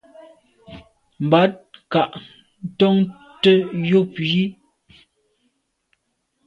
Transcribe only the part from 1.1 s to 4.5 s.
Mbat nka’ tonte yub yi.